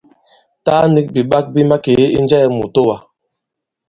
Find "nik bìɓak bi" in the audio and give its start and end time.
0.93-1.61